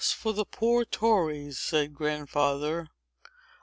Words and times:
for 0.15 0.33
the 0.33 0.45
poor 0.45 0.83
tories!" 0.83 1.59
said 1.59 1.93
Grandfather. 1.93 2.87